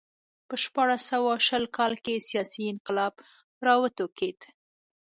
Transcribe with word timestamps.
په 0.47 0.55
شپاړس 0.63 1.01
سوه 1.11 1.31
شل 1.47 1.63
کال 1.77 1.93
کې 2.03 2.25
سیاسي 2.29 2.63
انقلاب 2.73 3.13
راوټوکېد. 3.65 4.39